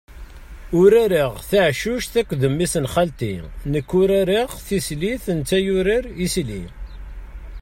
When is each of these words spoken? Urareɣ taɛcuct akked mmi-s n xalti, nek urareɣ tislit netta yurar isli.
Urareɣ 0.79 1.31
taɛcuct 1.49 2.13
akked 2.21 2.41
mmi-s 2.51 2.73
n 2.83 2.85
xalti, 2.93 3.35
nek 3.71 3.89
urareɣ 3.99 4.49
tislit 4.67 5.23
netta 5.37 5.57
yurar 5.65 6.05
isli. 6.25 6.63